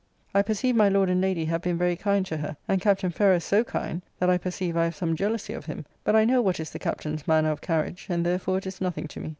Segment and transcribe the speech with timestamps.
[0.33, 3.13] I perceive my Lord and Lady have been very kind to her, and Captn.
[3.13, 6.41] Ferrers so kind that I perceive I have some jealousy of him, but I know
[6.41, 9.29] what is the Captain's manner of carriage, and therefore it is nothing to me.